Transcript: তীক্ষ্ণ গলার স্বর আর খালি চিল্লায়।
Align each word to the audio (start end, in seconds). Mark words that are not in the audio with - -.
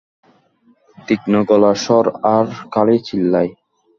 তীক্ষ্ণ 0.97 1.33
গলার 1.49 1.77
স্বর 1.85 2.05
আর 2.35 2.45
খালি 2.73 2.97
চিল্লায়। 3.07 3.51